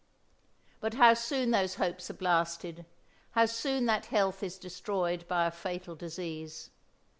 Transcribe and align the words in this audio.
But 0.79 0.95
how 0.95 1.13
soon 1.13 1.51
those 1.51 1.75
hopes 1.75 2.09
are 2.09 2.15
blasted, 2.15 2.87
how 3.33 3.45
soon 3.45 3.85
that 3.85 4.07
health 4.07 4.41
is 4.41 4.57
destroyed 4.57 5.27
by 5.27 5.45
a 5.45 5.51
fatal 5.51 5.93
disease. 5.93 6.71